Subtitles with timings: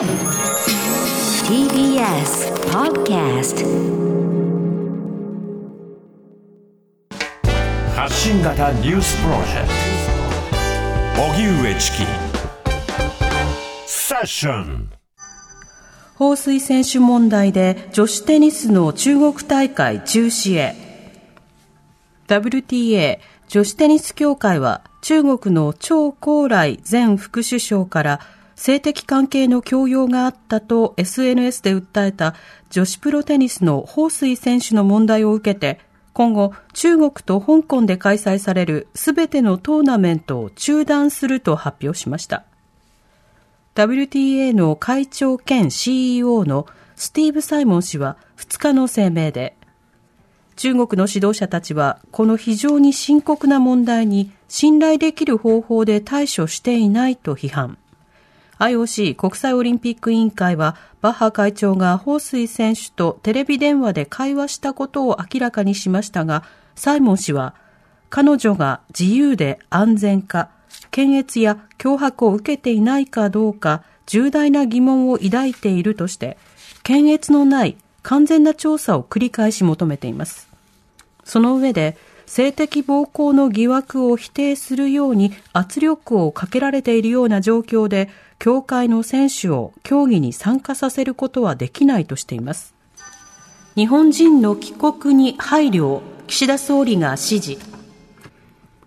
[0.00, 0.08] TBS
[2.72, 3.66] Podcast
[7.94, 9.68] 発信型ニュースプロジェク
[11.16, 11.22] ト。
[11.22, 12.06] 荻上チキ。
[13.84, 14.88] セッション。
[16.16, 20.76] 彭帥選手問題で女子テニスの中国大会中止へ。
[22.26, 28.20] WTA 女子テニス協会は中国の張高麗前副首相から
[28.60, 32.34] 性的関係の強要があったと SNS で訴えた
[32.68, 35.80] 女子プロテニスの彭帥選手の問題を受けて
[36.12, 42.44] 今後中国と香港で開催されるすべてのトーナメントを中断すると発表しました
[43.76, 49.56] WTA の会長兼 CEO のスティーブ・サイモン氏は2日の声明で
[50.56, 57.78] 中国の指導者たちはこの非常に深刻な問題に信頼できる方法で対処していないと批判。
[58.60, 66.44] IOC 国際オリンピック委員会はバッハ会長が彭帥選手とテレビ電話で会話したことを明らかにしましたが、
[66.74, 67.54] サイモン氏は
[68.10, 70.50] 彼女が自由で安全か、
[70.90, 76.36] 検閲や脅迫を受けていないかどうか重大な疑問を抱いているとして、
[76.82, 80.48] 検閲のない完全な調査を繰り返し求めています。
[81.24, 88.08] その上で、性的暴行の疑惑を否定するように圧力をかけられているような状況で、
[88.40, 92.74] 協会の選手を競技に参加させることはできないとしています。
[93.76, 97.58] 日本人の帰国に配慮を岸田総理が指示。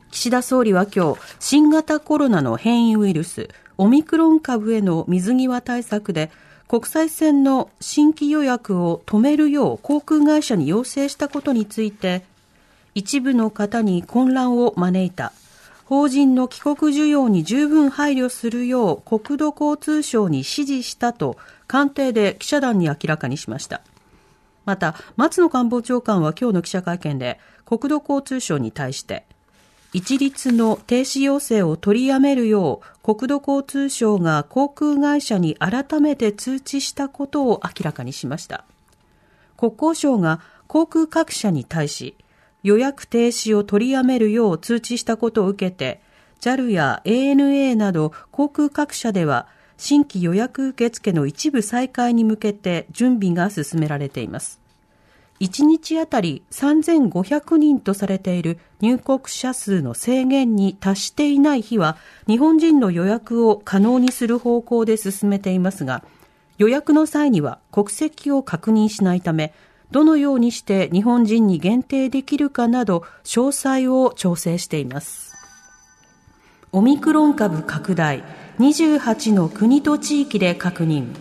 [0.09, 6.31] 岸田総理は今日、新型コロナの変異ウイルス、オミクロン株への水際対策で、
[6.67, 12.23] 国際線の新規予約を止めるよう航空会社に要請したことについて、
[12.95, 15.31] 一部の方に混乱を招いた。
[15.85, 23.81] 法人の帰国需要に十分配慮するよう国土交通省に指示したと官邸で記者団に明らかにしました。
[24.65, 29.25] また、松野官房長官は今日の記者会見で国土交通省に対して
[29.91, 38.63] 一律の停止要請を取りやめるよう国土交通省が航空会社に改めて通知したことを明らかにしました。
[39.57, 42.15] 国交省が航空各社に対し
[42.63, 46.01] 予約停止を取りやめるよう通知したことを受けて、
[46.39, 49.47] JAL や ANA など航空各社では、
[49.77, 54.61] 新規予約受付の一部再開に向けて準備が進められています。
[55.39, 61.97] 1日あたり3500人とされている入国者数の制限に達していない日は、
[62.27, 66.03] 日本人の予約を可能にする方向で進めていますが、
[66.57, 69.53] 予約の際には国籍を確認しないため、
[69.93, 75.35] どのようにして日本人に限定できるかなど詳細を調整しています。
[76.71, 78.23] オミクロン株拡大、
[78.57, 81.13] 28の国と地域で確認。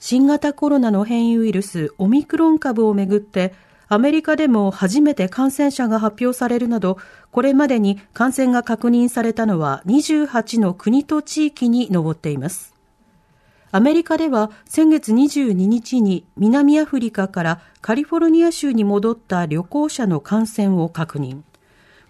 [0.00, 3.52] 新型コロナの変異ウイルスオミクロン株をめぐって
[3.88, 6.96] アメリカでも初めて感染者が発表されるなど、
[7.30, 12.73] これまでに感染が確認されたのは28の国と地域に上っています。
[13.74, 21.40] アメリカでは先月22日に南アフリカからカリフォルニア州に戻った旅行者の感染を確認。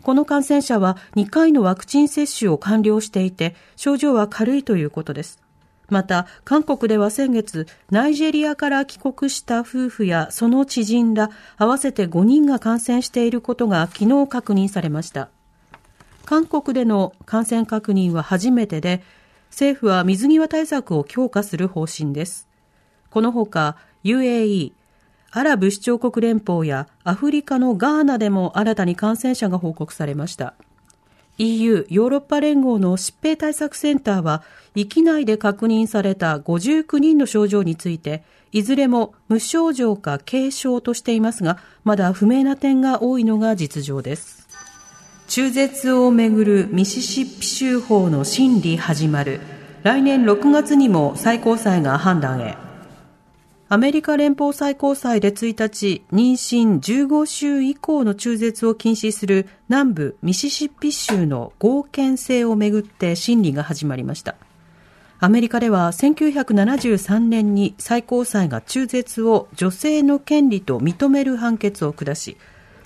[0.03, 5.41] この感染者は2回のワクチン接種を完了していて、症状は軽いということです。
[5.89, 15.31] また、韓国では先月、ナイジェリアから帰国した夫婦やその知人ら合わせて5人が感染していることが昨日確認されました。
[16.27, 19.03] 韓国での感染確認は初めてで、
[19.55, 22.49] 政府は水際対策を強化する方針です。
[23.11, 24.73] このほか UAE、
[25.31, 30.55] アラブ首長国連邦やアフリカのガーナでも新たに感染者が報告されました。
[31.39, 34.43] EU= ヨーロッパ連合の疾病対策センターは、
[34.75, 44.44] 域内で確認された59人の症状について、いずれも無症状か軽症としていますが、まだ不明な点が多いのが実情です。
[45.35, 49.41] 中絶をめぐるミシシッピ州法の審理始まる。
[49.83, 52.57] 来年6月にも最高裁が判断へ。
[53.69, 64.37] アメリカ連邦最高裁で1日妊娠15週以降の中絶を禁止する南部ミシシッピ州の合憲性をめぐって審理が始まりました。
[65.19, 72.37] アメリカでは1973年に最高裁が中絶を女性の権利と認める判決を下し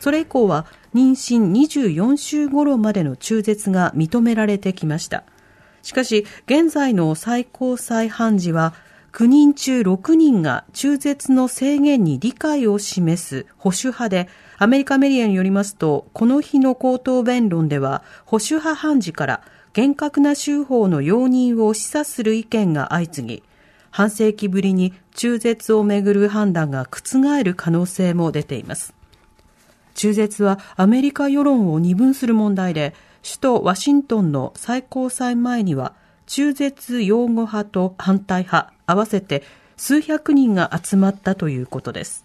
[0.00, 5.24] それ以降は妊娠24週頃までの中絶が認められてきました。
[5.82, 8.74] しかし、現在の最高裁判事は、
[9.12, 19.42] 9人中6人が中絶の制限に理解を示す保守派で、アメリカメディアによりますと、この日の口頭弁論では、保守派判事から、
[19.72, 23.42] 厳格な州法の容認を示唆する意見が相次ぎ、
[23.90, 28.97] 半世紀ぶりに中絶をめぐる判断が覆る可能性も出ています。
[29.98, 35.92] 中絶はアメリカ世論を二分する問題で、首都ワシントンの最高裁前には、
[36.26, 39.42] 中絶擁護派と反対派合わせて
[39.76, 42.24] 数百人が集まったということです。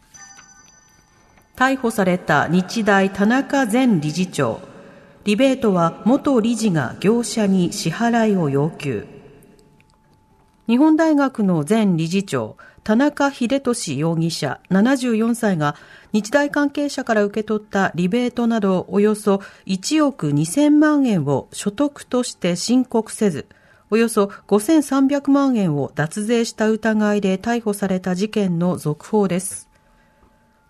[1.55, 4.61] 逮捕された日大田中前理事長。
[5.23, 9.07] リベートは元理事が業者に支払いを要求。
[10.67, 15.75] 日本大学の前理事長、田中秀俊容疑者74歳が
[16.11, 23.47] 日大関係者から受け取ったリベートなどおよそ1億2000万円を所得として申告せず、
[23.89, 29.69] およそ5300万円を脱税した疑いで逮捕された事件の続報です。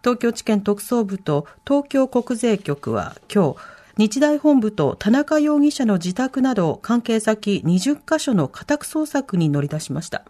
[0.04, 3.58] 東京地検特捜部と東京国税局は今日、
[3.98, 10.24] 日大本部と田中容疑者の自宅など関係先20カ所の家宅捜索に乗り出しました。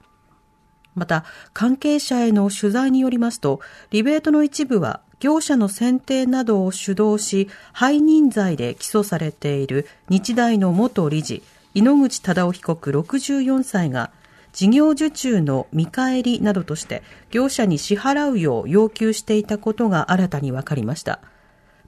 [0.96, 3.60] また、関係者への取材によりますと、
[3.92, 11.44] リベートの一部は業者の選定などを主導し、背任罪で起訴されている日大の元理事、
[11.74, 14.12] 井ノ口忠夫被告64歳が、
[14.54, 17.02] 事業受注の見返りなどとして
[17.32, 21.20] 業者に支払うよう要求していたことが新たに分かりました。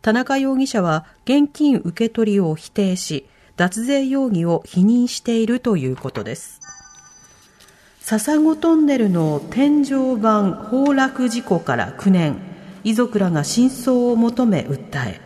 [0.01, 6.64] 田中容疑者は現金受け取りを否定し、脱税容疑を否認しているということです。
[8.07, 12.37] 笹子トンネルの天井板崩落事故から9年、
[12.83, 15.19] 遺族らが真相を求め訴え、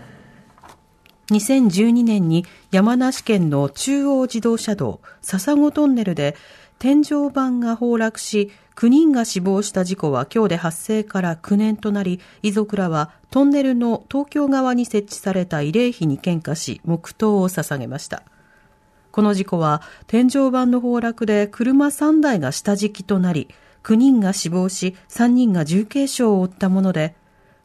[1.30, 6.38] 2012年に山梨県の中央自動車道笹子トンネルで
[6.80, 18.24] 天井板が崩落し9人が死亡した事故は今日で発生から9年となり遺族らはトンネルの東京側に設置された慰霊碑に献花し黙祷を捧げました。
[19.12, 23.48] この事故は天井板の崩落で車3台が下敷きとなり、
[23.84, 27.16] 9人が死亡し3人が重軽傷を負ったもので、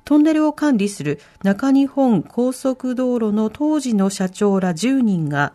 [0.05, 5.55] トンネルを管理する中日本高速道路の当時の社長ら10人が、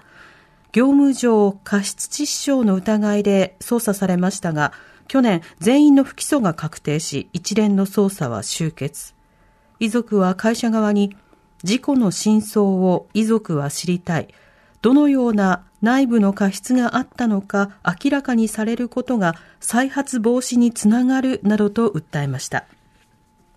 [0.72, 4.74] 業務上過失致死傷の疑いで捜査されましたが、
[5.08, 9.16] 去年全員の不起訴が確定し、一連の捜査は終結。
[9.80, 11.16] 遺族は会社側に、
[11.64, 14.34] 事故の真相を遺族は知りたい。
[14.82, 17.72] どのような内部の過失があったのか
[18.04, 22.66] 明らかにされることが再発防止につながるなどと訴えました。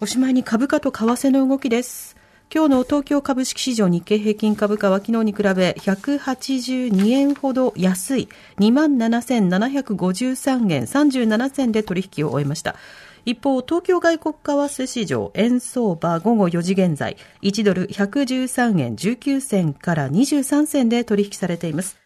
[0.01, 2.17] おしまいに株価と為替の動きです。
[2.55, 8.29] 今日の東京株式市場日経平均株価は昨日に比べ182円ほど安い
[8.59, 12.77] 27,753円37銭で取引を終えました。
[13.25, 22.02] 一方、東京外国為替市場円相場午後4時現在、1ドル113円19銭から23銭で取引されています。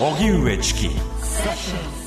[0.00, 2.03] 荻上チキ。